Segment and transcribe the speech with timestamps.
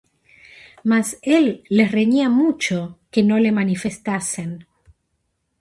[0.83, 4.65] Mas él les reñía mucho que no le manifestasen.